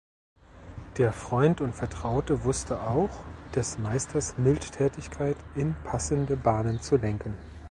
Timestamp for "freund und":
1.13-1.75